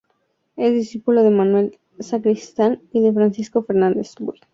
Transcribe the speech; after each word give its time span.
Es 0.55 0.73
discípulo 0.73 1.21
de 1.21 1.29
Manuel 1.29 1.77
Sacristán 1.99 2.81
y 2.91 3.01
de 3.03 3.13
Francisco 3.13 3.63
Fernández 3.63 4.15
Buey. 4.19 4.39